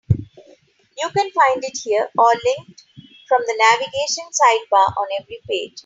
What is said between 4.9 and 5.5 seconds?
on every